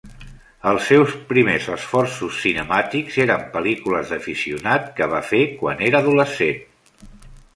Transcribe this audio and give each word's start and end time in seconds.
Els 0.69 0.85
seus 0.91 1.11
primers 1.31 1.67
esforços 1.73 2.39
cinemàtics 2.45 3.19
eren 3.27 3.45
pel·lícules 3.57 4.13
d'aficionat 4.13 4.89
que 5.01 5.09
va 5.13 5.23
fer 5.31 5.45
quan 5.61 5.87
era 5.91 6.01
adolescent. 6.05 7.13